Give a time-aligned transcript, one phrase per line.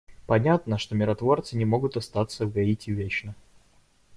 [0.25, 3.35] Понятно, что миротворцы не могут оставаться в Гаити вечно.